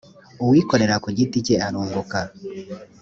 iwikorera 0.43 0.95
ku 1.03 1.09
giti 1.17 1.37
cye 1.45 1.55
arunguka. 1.65 2.19